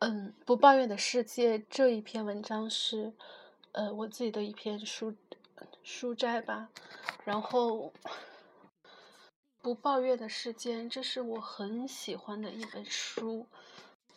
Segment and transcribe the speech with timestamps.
[0.00, 3.12] 嗯，不抱怨的世界这一篇文章是，
[3.72, 5.12] 呃，我自己的一篇书
[5.82, 6.68] 书摘吧。
[7.24, 7.92] 然后，
[9.60, 13.46] 不抱怨的世界，这是我很喜欢的一本书。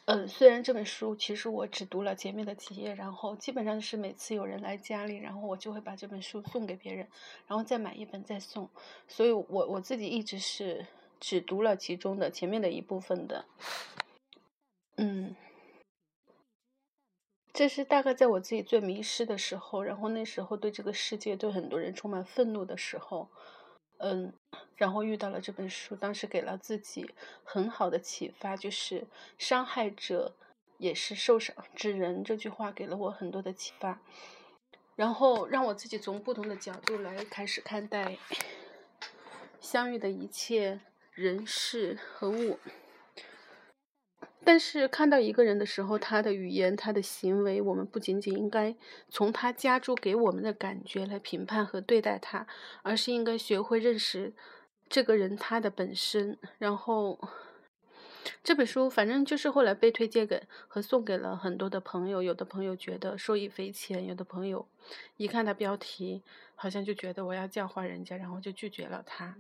[0.06, 7.08] 嗯，虽然这本书其实我只读了前面的几页，然后基本上是每次有人来家里，然后我就会把这本书送给别人，
[7.48, 8.70] 然后再买一本再送。
[9.08, 10.86] 所以我我自己一直是
[11.20, 13.46] 只读了其中的前面的一部分的。
[14.98, 15.36] 嗯。
[17.54, 23.30] 这是大概在我自己最迷失的时候，然后那时候对这个世界、对很多人充满愤怒的时候，
[23.98, 24.34] 嗯，
[24.76, 27.12] 然后遇到了这本书，当时给了自己
[27.44, 29.06] 很好的启发，就是
[29.38, 30.34] “伤害者
[30.78, 34.02] 也是受伤之人”这句话给了我很多的启发，
[34.96, 38.18] 然后让我自己从不同的角度来开始看待
[39.60, 40.80] 相遇的一切
[41.12, 42.58] 人事和物。
[44.52, 48.76] 但是看到一个人的时候，他的语言、他的行为，我们不仅仅应该
[49.08, 52.46] 从他加诸给我们的感觉来评判和对待他，
[52.82, 54.34] 而是应该学会认识
[54.90, 56.38] 这个人他的本身。
[56.58, 57.18] 然后
[58.44, 64.68] 这本书反正就是后来被推荐给和送给了很多的朋友，有的朋友觉得受益匪浅，有的朋友
[65.16, 66.22] 一看他标题，
[66.56, 69.34] 好像就觉得我要教化人家，然后就拒绝了他。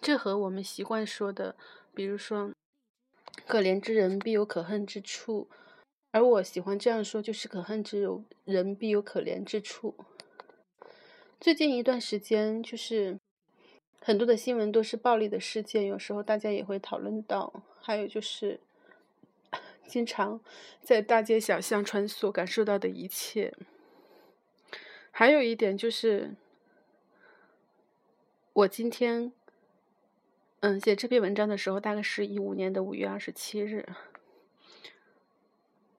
[0.00, 1.54] 这和我们习惯说的，
[1.92, 2.52] 比如说。
[3.46, 5.48] 可怜之人必有可恨之处，
[6.10, 8.06] 而我喜欢这样说，就是可恨之
[8.44, 9.94] 人必有可怜之处。
[11.40, 13.18] 最近一段时间，就是
[14.00, 18.60] 很多的新闻都是暴力的事件，有时候大家也会讨论到，还有就是
[19.86, 20.40] 经常
[20.80, 23.52] 在大街小巷穿梭感受到的一切。
[25.10, 26.34] 还有一点就是，
[28.52, 29.32] 我今天。
[30.62, 33.84] 嗯，写这篇文章的时候，大概是一五年的五月二十七日。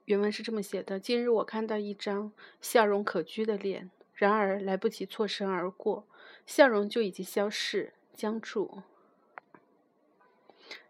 [0.05, 6.07] 原文是这么写的：今日我看到一张笑容可掬的脸，然而来不及错身而过，
[6.45, 8.83] 笑容就已经消逝僵住。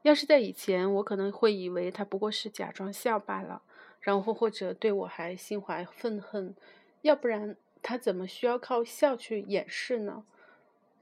[0.04, 3.64] 要是在以前，我可能会以为他不过是假装笑罢了，
[4.00, 6.54] 然后或者对我还心怀愤恨，
[7.02, 10.24] 要不然他怎么需要靠笑去掩饰呢？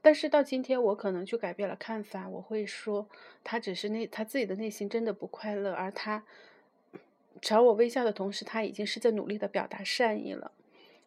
[0.04, 2.28] 但是到今天，我可能就改变了看法。
[2.28, 3.08] 我会说，
[3.44, 6.24] 他只是内他自己的内心真的不快乐，而他
[7.40, 10.50] 朝我微笑的同时，他已经是在努力的表达善意了。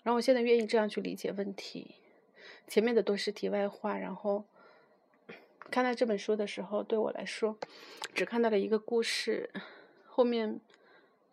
[0.03, 1.95] 然后我现在愿意这样去理解问题。
[2.67, 3.97] 前面的都是题外话。
[3.97, 4.45] 然后
[5.69, 7.57] 看到这本书的时候，对我来说，
[8.13, 9.50] 只看到了一个故事，
[10.07, 10.62] 后面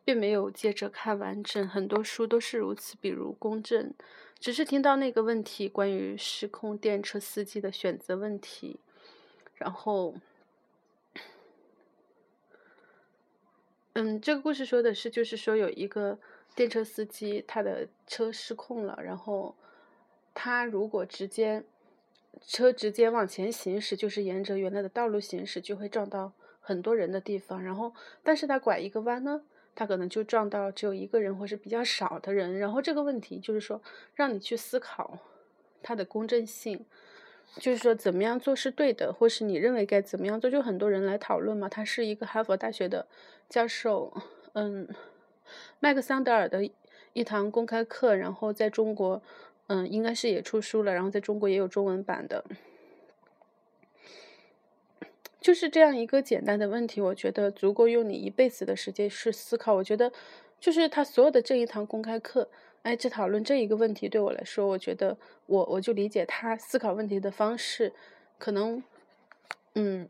[0.05, 1.69] 并没有接着看完整。
[1.69, 3.95] 很多书都是如此，比如公正。
[4.43, 8.81] 只是听到那个问题，关于失控电车司机的选择问题，
[9.55, 10.17] 然后，
[13.93, 16.19] 嗯，这个故事说的是，就是说有一个
[16.57, 19.55] 电车司机，他的车失控了，然后
[20.35, 21.63] 他如果直接
[22.41, 29.45] 车直接往前行驶，就是沿着原来的道路行驶，就会撞到很多人的地方，然后，但是他拐一个弯呢？
[29.75, 33.81] 他可能就撞到只有一个人或是比较少的人，然后这个问题就是说，
[34.15, 35.19] 让你去思考
[35.83, 36.85] 它的公正性，
[37.57, 41.69] 就是说怎么样做是对的，或是你认为该怎么样做，就很多人来讨论嘛。
[41.69, 43.07] 他是一个哈佛大学的
[43.49, 44.13] 教授，
[44.53, 44.89] 嗯，
[45.81, 46.69] 麦克桑德尔的
[47.13, 49.23] 一堂公开课，然后在中国，
[49.69, 52.45] 嗯，应该是也出书了，然后在中国也有中文版的。
[55.43, 59.75] 就是这样一个简单的问题，我觉得足够用你一辈子的时间去思考。
[59.75, 60.13] 我觉得，
[60.61, 62.49] 就是他所有的这一堂公开课，
[62.83, 67.93] 哎，只讨论这一个问题，对我来说，我觉得我我就理解他思考问题的方式，
[68.39, 68.83] 可能，
[69.75, 70.09] 嗯，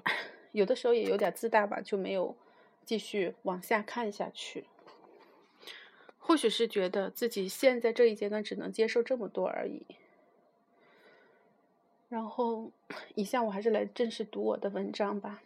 [0.53, 2.37] 有的时候也有点自大吧，就没有
[2.85, 4.67] 继续往下看下去。
[6.19, 9.85] 或许是觉得自己现在这一阶段只能接受这么多而已。
[12.13, 12.71] 然后，
[13.15, 15.43] 以下我还是来正式读我的文章吧。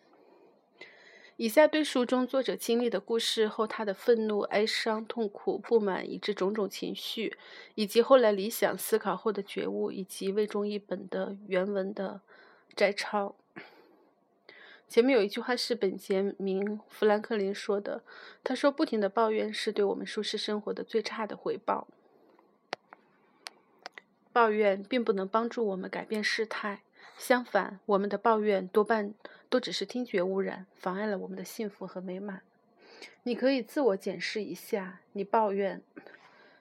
[1.37, 7.39] 以下对书中作者经历的故事后，他的愤怒、哀伤、痛苦、不满，以及种种情绪，
[7.77, 12.21] 以及后来理想思考后的觉悟，以及未中译本的原文的
[12.75, 13.37] 摘抄。
[14.89, 18.03] 前面有一句话是本杰明·富兰克林说的，
[18.43, 21.87] 他说：“不停的抱怨是对我们舒适生活的最差的回报。”
[24.37, 26.83] 抱怨并不能帮助我们改变事态，
[27.17, 29.15] 相反，我们的抱怨多半
[29.49, 32.43] 都只是听觉污染，妨碍了我们的幸福和美满。
[33.23, 35.81] 你可以自我检视一下，你抱怨，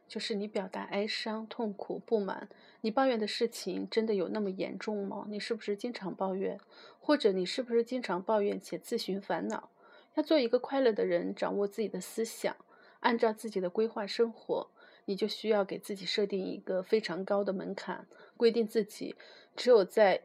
[0.08, 2.48] 就是你表达哀伤、痛苦、不满。
[2.80, 5.26] 你抱怨的事情真的有那么严重吗？
[5.28, 6.58] 你是不是经常抱怨？
[7.02, 9.70] 或者你是不是经常抱怨且自寻烦恼？
[10.14, 12.56] 要做一个快乐的人，掌握自己的思想，
[13.02, 14.70] 按照自己的规划生活，
[15.06, 18.06] 你就需要给自己设定一个非常高的门槛，
[18.36, 19.16] 规定自己
[19.56, 20.22] 只有在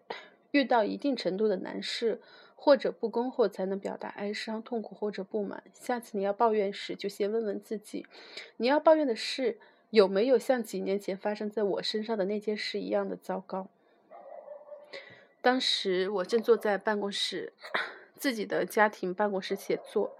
[0.50, 2.20] 遇到一定程度的难事
[2.56, 5.62] 或者不公后，才能表达哀伤、痛苦或者不满。
[5.72, 8.06] 下次你要抱怨时，就先问问自己，
[8.56, 9.58] 你要抱怨的事
[9.90, 13.68] 有没有像几年前发生在我身上的那件事一样的糟糕。
[15.40, 17.52] 当时我正坐在办公室。
[18.20, 20.14] 自己的家庭办公室写作。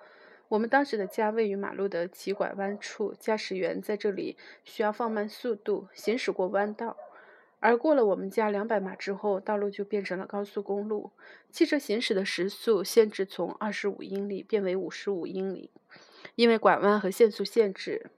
[0.50, 6.96] 我们当时的家位于马路的急拐弯处，驾驶员在这里需要放慢速度行驶过弯道。
[7.60, 11.12] 而过了我们家两百码之后，道路就变成了高速公路。
[11.52, 15.70] 汽车行驶的时速限制从二十五英里变为五十五英里，
[16.34, 18.10] 因为拐弯和限速限制。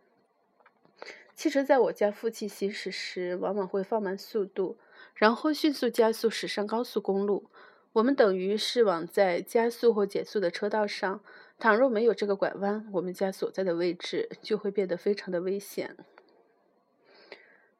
[1.35, 4.79] 汽车在我家附近行驶时，往往会放慢速度，
[5.15, 7.51] 然后迅速加速驶上高速公路。
[7.93, 11.23] 我们等于是往在加速或减速的车道上。
[11.63, 15.97] 倘若没有这个拐弯，我们家所在的位置就会变得非常的危险。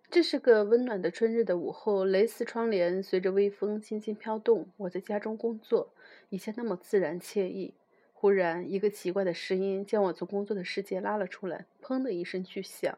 [0.09, 4.69] 这是个温暖的春日的午后，蕾丝窗帘随着微风轻轻飘动。
[4.77, 5.93] 我在家中工作，
[6.29, 7.75] 以前那么自然惬意。
[8.13, 12.97] 忽然，一个奇怪的声音将我从工作的世界拉了出来，砰的一声巨响，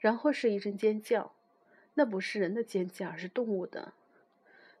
[0.00, 1.30] 然后是一阵尖叫。
[1.94, 3.92] 那不是人的尖叫，而是动物的。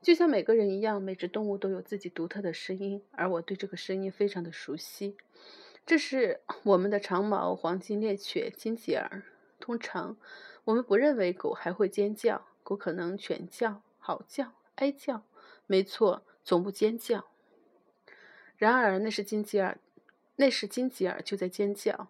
[0.04, 5.16] 就像每个人一样，每只动物都有自己独特的声音，而我对这个声音非常的熟悉。
[5.86, 9.22] 这是我们的长毛黄金猎犬金吉尔。
[9.58, 10.18] 通常，
[10.64, 15.24] 我们不认为狗还会尖叫，狗可能犬叫、嚎叫、哀叫，
[15.66, 17.24] 没错，从不尖叫。
[18.58, 19.78] 然而，那是金吉尔，
[20.36, 22.08] 那是金吉尔就在尖叫。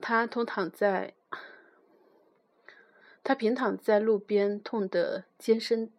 [0.00, 1.12] 他通躺在，
[3.22, 5.90] 他平躺在路边，痛得尖声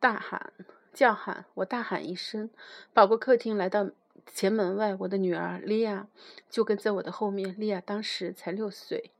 [0.00, 0.54] 大喊。
[0.98, 1.44] 叫喊！
[1.54, 2.50] 我大喊一声，
[2.92, 3.88] 跑过客厅，来到
[4.26, 4.96] 前门外。
[4.96, 6.08] 我的女儿莉亚
[6.50, 7.54] 就跟在我的后面。
[7.56, 9.12] 莉亚当时才六岁。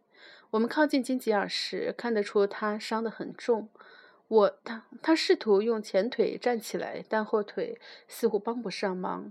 [0.50, 3.68] 我们靠近金吉尔时，看得出他伤得很重。
[4.26, 7.78] 我他他试图用前腿站起来，但后腿
[8.08, 9.30] 似乎帮不上忙。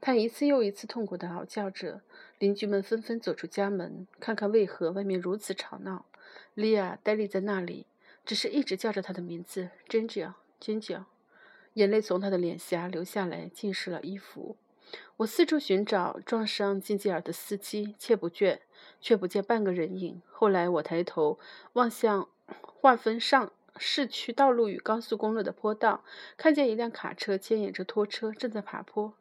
[0.00, 2.02] 他一次又一次痛苦地嚎叫着。
[2.38, 6.04] 邻居们纷纷走出家门，看看为何外面如此吵闹。
[6.54, 7.86] 莉亚呆立在那里，
[8.24, 11.02] 只是一直叫着他的名字：“Ginger，Ginger。”
[11.74, 14.56] 眼泪从他的脸颊流下来，浸湿了衣服。
[15.18, 18.58] 我四处寻找撞伤金吉尔的司机，却不倦，
[19.00, 20.20] 却不见半个人影。
[20.30, 21.38] 后来我抬头
[21.74, 22.28] 望向
[22.62, 26.02] 划分上市区道路与高速公路的坡道，
[26.36, 29.14] 看见一辆卡车牵引着拖车正在爬坡，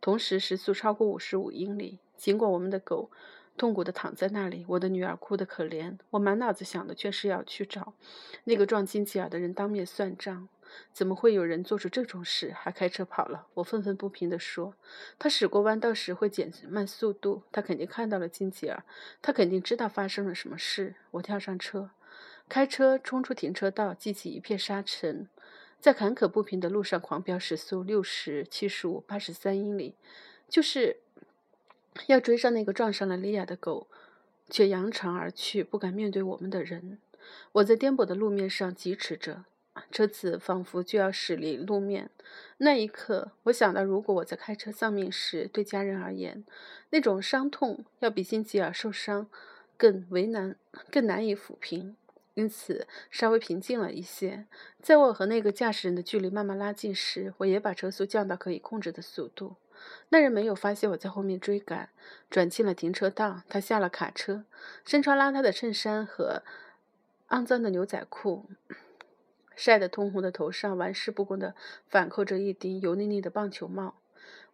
[0.00, 1.98] 同时时速超过五十五英里。
[2.16, 3.10] 尽管我们的狗
[3.56, 7.94] 痛苦地躺在那里，我的女儿哭得可怜，我满脑子想的却是要去找
[8.44, 10.48] 那个撞金吉尔的人当面算账。
[10.92, 13.46] 怎么会有人做出这种事，还开车跑了？
[13.54, 14.74] 我愤愤不平地说
[15.18, 18.84] ：“他驶过弯道时会减慢速度，他肯定看到了金吉尔，
[19.20, 21.90] 他肯定知道发生了什么事。”我跳上车，
[22.48, 25.28] 开车冲出停车道，激起一片沙尘，
[25.80, 29.94] 在坎坷不平的路上狂飙时速六十七十五、八十三英里，
[30.48, 30.98] 就是
[32.06, 33.88] 要追上那个撞上了莉亚的狗，
[34.48, 36.98] 却扬长而去，不敢面对我们的人。
[37.52, 39.44] 我在颠簸的路面上疾驰着。
[39.90, 42.10] 车子仿佛就要驶离路面，
[42.58, 46.44] 那一刻，我想到，如果我在开车丧命时，对家人而言，
[46.90, 49.28] 那种伤痛要比辛吉尔受伤
[49.76, 50.56] 更为难、
[50.90, 51.96] 更难以抚平。
[52.34, 54.44] 因此，稍微平静了一些。
[54.82, 59.56] 在我和那个驾驶人的距离慢慢拉近时，我也把车速降到可以控制的速度。
[60.10, 61.88] 那人没有发现我在后面追赶，
[62.28, 63.42] 转进了停车道。
[63.48, 64.44] 他下了卡车，
[64.84, 66.42] 身穿邋遢的衬衫和
[67.30, 68.44] 肮脏的牛仔裤。
[69.56, 71.56] 晒得通红的头上，玩世不恭地
[71.88, 73.96] 反扣着一顶油腻腻的棒球帽。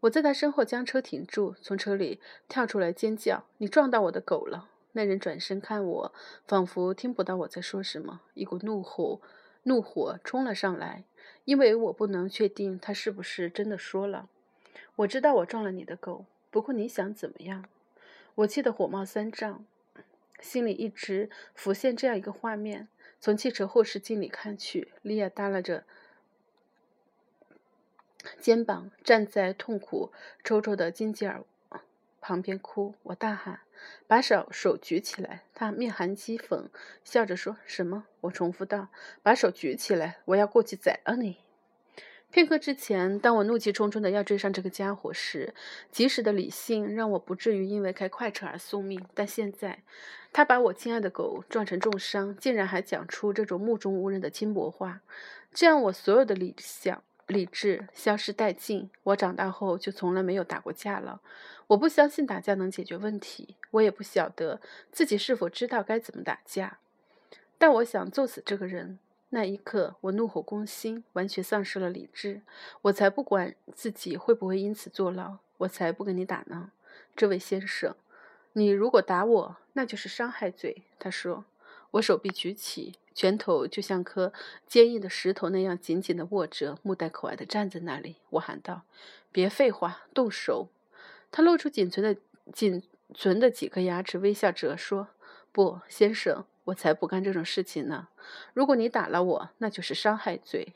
[0.01, 6.15] 我在他身后将车停住，从车里跳出来尖叫：“你撞到我的狗了！”那人转身看我，
[6.47, 8.21] 仿佛听不到我在说什么。
[8.35, 9.21] 一股怒火，
[9.65, 11.05] 怒火冲了上来，
[11.45, 14.29] 因为我不能确定他是不是真的说了。
[14.97, 17.65] 我知道我撞了你的狗，不过你想怎么样？
[18.35, 19.65] 我气得火冒三丈，
[20.43, 22.89] 心里一直浮现这样一个画面。
[23.19, 25.85] 从汽车后视镜里看去，莉亚耷拉着
[28.41, 31.45] 肩膀，站在痛苦抽抽的金吉尔
[32.21, 32.97] 旁边哭。
[33.05, 33.61] 我大喊
[34.09, 36.67] ：“把手手举起来！”他面含讥讽，
[37.05, 38.89] 笑着说：“什么？”我重复道
[39.23, 40.19] ：“把手举起来！
[40.25, 41.39] 我要过去宰了你。”
[42.33, 45.53] 片刻之前，当我怒气冲冲的要追上这个家伙时，
[45.91, 49.05] 及时的理性让我不至于因为开快车而送命。
[49.13, 49.83] 但现在，
[50.33, 55.03] 他把我亲爱的狗撞成重伤，竟然还讲出这种目中无人的轻薄话，
[55.53, 58.89] 这样我所有的理想理智消失殆尽。
[59.03, 61.21] 我长大后就从来没有打过架了。
[61.67, 66.79] 我不相信打架能解决问题，我也不晓得自己是否知道该怎么打架。
[67.59, 68.99] 但我想揍死这个人。
[69.35, 72.43] 那一刻，我怒火攻心，完全丧失了理智。
[72.83, 76.71] 我才不管自己会不会因此坐牢，我才不跟你打呢，
[77.17, 77.97] 这位先生。
[78.53, 80.83] 你如果打我，那就是伤害罪。
[80.99, 81.45] 他说。
[81.93, 84.33] 我手臂举起，拳头就像颗
[84.67, 88.17] 坚硬的石头那样紧紧地握着，目瞪口呆地站在那里。
[88.31, 88.85] 我喊道
[89.31, 90.69] ：“别废话，动手！”
[91.31, 92.19] 他露出仅存的
[92.51, 95.09] 仅存的几颗牙齿，微笑着说
[95.53, 98.09] ：“不，先生，我才不干这种事情呢。
[98.55, 100.75] 如果你打了我，那就是伤害罪。”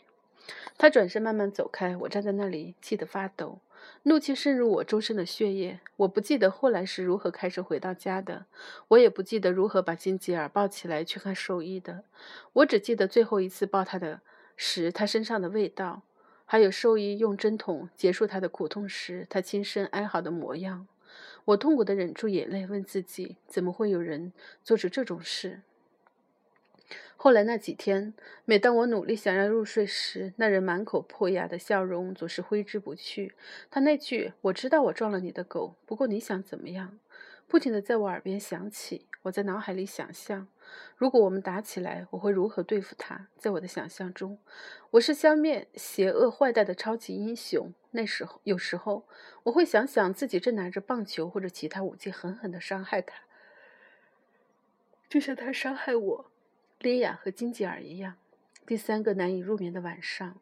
[0.78, 3.60] 他转身慢慢走开，我站在那里，气得发抖。
[4.04, 5.80] 怒气渗入我周身的血液。
[5.96, 8.46] 我不记得后来是如何开车回到家的，
[8.88, 12.04] 我也不记得如何把金吉尔抱起来去看兽医的。
[12.52, 14.20] 我只记得最后一次抱他的
[14.56, 16.02] 时，他身上的味道，
[16.44, 20.86] 还有兽医用针筒结束他的苦痛时，他轻声哀嚎的模样。
[21.46, 25.62] 我痛苦地忍住眼泪，问自己：怎么会有人做出这种事？
[27.18, 33.34] 后来那几天，每当我努力想要入睡时，那人满口破牙的笑容总是挥之不去。
[33.70, 36.98] 他那句“我知道我撞了你的狗，不过你想怎么样”，
[37.48, 39.06] 不停的在我耳边响起。
[39.22, 40.46] 我在脑海里想象，
[40.96, 43.26] 如果我们打起来，我会如何对付他。
[43.36, 44.38] 在我的想象中，
[44.92, 47.72] 我是消灭邪恶坏蛋的超级英雄。
[47.90, 49.04] 那时候，有时候
[49.44, 53.22] 我会想想自己正拿着棒球或者其他武器狠狠地伤害他，
[55.08, 56.30] 就像他伤害我。
[56.80, 58.16] 莉亚和金吉尔一样。
[58.66, 60.40] 第三个难以入眠的晚上，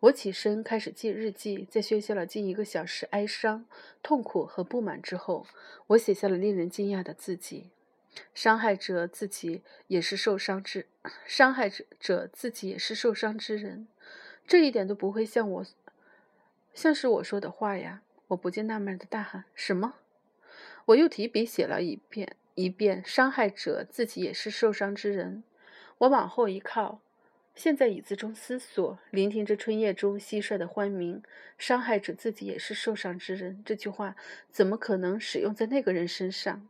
[0.00, 1.66] 我起身开始记日记。
[1.70, 3.66] 在学习了近一个小时哀伤、
[4.02, 5.46] 痛苦和不满之后，
[5.88, 7.70] 我写下了令人惊讶的字迹：
[8.32, 10.86] 伤害者自己也是受伤之，
[11.26, 13.88] 伤害者自己也是受伤之人。
[14.46, 15.66] 这一点都不会像我，
[16.72, 18.02] 像是我说的话呀！
[18.28, 19.96] 我不禁纳闷的大喊：“什么？”
[20.86, 25.42] 我又提笔写了一遍一遍：“伤害者自己也是受伤之人。”
[25.98, 27.00] 我往后一靠，
[27.54, 31.22] 陷在椅子中思索，聆听着春夜中蟋蟀的欢鸣。
[31.56, 34.16] 伤害者自己也是受伤之人，这句话
[34.50, 36.68] 怎么可能使用在那个人身上？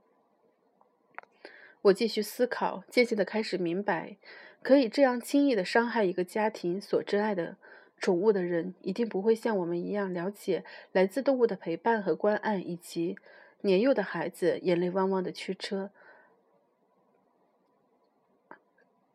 [1.83, 4.16] 我继续思考，渐渐的开始明白，
[4.62, 7.57] 可以这样轻易的伤害一个家庭所珍爱的
[7.99, 13.16] 宠物的人，一定不会像我们一样了解来自动物的陪伴和关爱，以及
[13.62, 15.90] 年幼的孩子眼泪汪汪的驱车。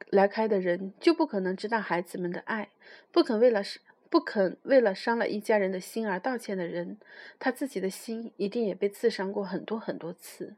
[0.09, 2.69] 来开的人就不可能知道孩子们的爱，
[3.11, 3.61] 不肯为了
[4.09, 6.97] 不肯为了伤了一家人的心而道歉的人，
[7.37, 10.55] 他自己的心一定也被刺伤过很多很多次。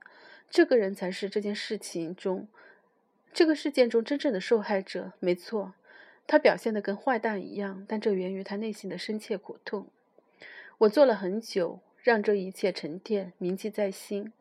[0.49, 2.47] 这个人才是这件事情中，
[3.33, 5.11] 这个事件中真正的受害者。
[5.19, 5.73] 没错，
[6.25, 9.87] 他表现得跟坏蛋一样，但这源于他内心的深切苦痛。
[10.77, 14.31] 我做了很久，让这一切沉淀，铭记在心。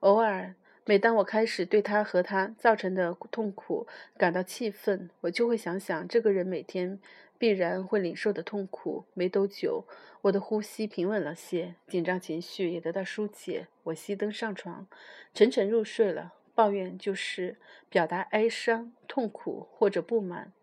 [0.00, 0.54] 偶尔。
[0.88, 6.98] 每当我开始对他和他造成的痛苦感到气愤，我就会想想这个人每天
[7.36, 9.04] 必然会领受的痛苦。
[9.12, 9.84] 没多久，
[10.22, 13.66] 我的呼吸平稳了些，紧张情绪也得到疏解。
[13.82, 14.86] 我熄灯上床，
[15.34, 16.32] 沉沉入睡了。
[16.54, 17.58] 抱怨就是
[17.90, 20.54] 表达哀伤、痛苦或者不满。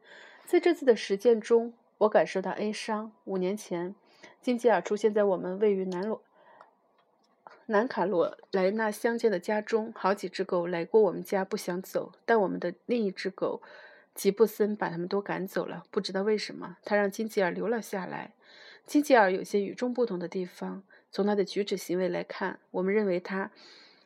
[0.43, 3.11] 在这次的实践中，我感受到哀伤。
[3.25, 3.93] 五年前，
[4.41, 6.23] 金吉尔出现在我们位于南罗。
[7.67, 13.61] 南卡罗莱纳乡间的家中，好几只狗来过我们家，不想走，但我们的另一只狗
[14.13, 15.83] 吉布森把它们都赶走了。
[15.89, 18.33] 不知道为什么，他让金吉尔留了下来。
[18.85, 23.49] 金吉尔有些与众不同的地方，从他的举止行为来看，我们认为他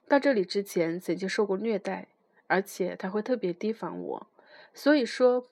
[0.07, 2.07] 到这里之前曾经受过虐待，
[2.47, 4.27] 而且他会特别提防我。
[4.73, 5.45] 所以说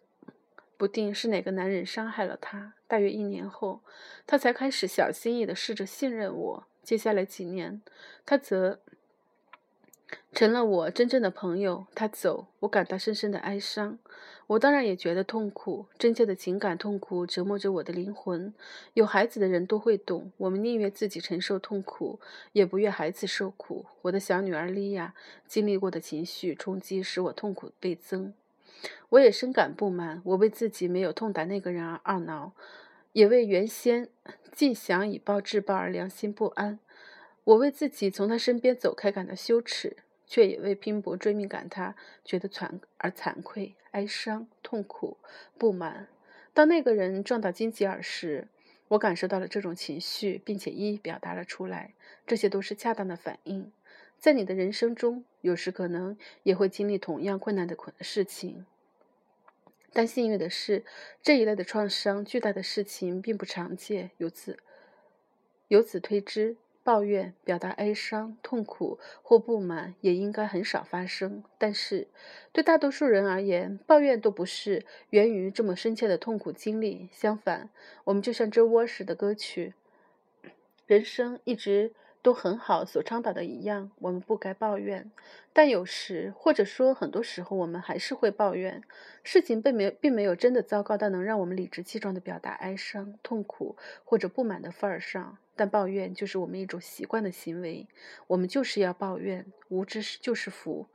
[0.77, 2.73] 不定是哪个男人伤害了他。
[2.87, 3.81] 大约一年后，
[4.25, 6.67] 他才开始小心翼翼地试着信任我。
[6.87, 7.81] 接下来几年，
[8.25, 8.79] 他则
[10.31, 11.85] 成了我真正的朋友。
[11.93, 13.99] 他走，我感到深深的哀伤。
[14.47, 18.53] 我当然也觉得痛苦，真切的情感痛苦折磨着我的灵魂。
[18.93, 22.21] 有孩子的人都会懂，我们宁愿自己承受痛苦，
[22.53, 23.85] 也不愿孩子受苦。
[24.03, 25.13] 我的小女儿莉亚
[25.45, 28.33] 经历过的情绪冲击使我痛苦倍增。
[29.09, 32.53] 我也深感不满，我为自己没有痛打那个人而懊恼。
[33.17, 34.09] 也为原先
[34.53, 36.77] 尽想以暴制暴而良心不安，
[37.45, 39.97] 我为自己从他身边走开感到羞耻，
[40.27, 45.17] 却也为拼搏追命赶他觉得惭而惭愧、哀伤、痛苦、
[45.57, 46.07] 不满。
[46.53, 48.49] 当那个人撞到金吉尔时，
[48.89, 51.95] 我感受到了这种情绪，并且一一表达了出来。
[52.27, 53.71] 这些都是恰当的反应。
[54.19, 58.67] 在你的人生中，有时可能也会经历同样困难的困事情。
[59.93, 60.83] 但幸运的是，
[61.21, 64.11] 这一类的创伤巨大的事情并不常见。
[64.17, 64.59] 由此，
[65.69, 71.43] 由此推知，抱怨、表达哀伤、痛苦或不满也应该很少发生。
[71.57, 72.07] 但是，
[72.51, 77.09] 对大多数人而言，抱怨都不是源于这么深切的痛苦经历。
[77.11, 77.69] 相反，
[78.03, 79.73] 我们就像这窝似的歌曲，
[80.85, 81.93] 人生一直。
[82.27, 85.09] 都很好，所倡导的一样，我们不该抱怨。
[85.53, 88.83] 但有时，或者说很多时候，我们还是会抱怨。
[89.23, 95.37] 事情并没并没有真的糟糕到能让我们理直气壮地表达哀伤、痛苦或者不满的份儿上。
[95.55, 97.87] 但抱怨就是我们一种习惯的行为，
[98.27, 99.45] 我们就是要抱怨。
[99.69, 100.87] 无知就是福。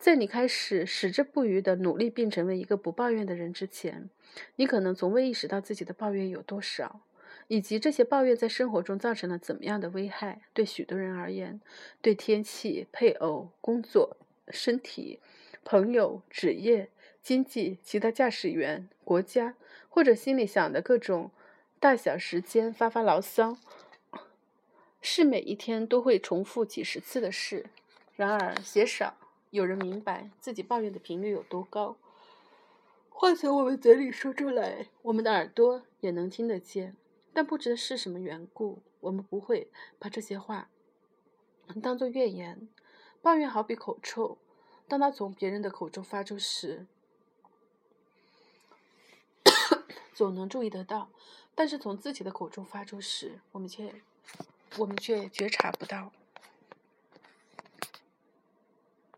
[0.00, 4.10] 在你开始矢志不渝地努力并成为一个不抱怨的人之前，
[4.56, 7.02] 你可能从未意识到自己的抱怨有多少。
[7.50, 10.42] 以及这些抱怨在生活中造成了怎么样的危害？
[10.54, 11.60] 对许多人而言，
[12.00, 14.16] 对天气、配偶、工作、
[14.50, 15.18] 身体、
[15.64, 16.90] 朋友、职业、
[17.20, 19.56] 经济、其他驾驶员、国家，
[19.88, 21.32] 或者心里想的各种
[21.80, 23.58] 大小时间发发牢骚，
[25.02, 27.66] 是每一天都会重复几十次的事。
[28.14, 29.16] 然而，鲜少
[29.50, 31.96] 有人明白自己抱怨的频率有多高。
[33.08, 36.94] 话从我们嘴里说出来，我们的耳朵也能听得见。
[37.32, 40.68] 但不知是什么缘故，我们不会把这些话
[41.82, 42.68] 当作怨言。
[43.22, 44.38] 抱怨好比口臭，
[44.88, 46.86] 当他从别人的口中发出时，
[50.14, 51.10] 总能注意得到；
[51.54, 54.00] 但是从自己的口中发出时，我们却
[54.78, 56.12] 我们却觉察不到。